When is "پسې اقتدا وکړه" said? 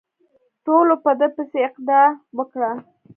1.35-2.71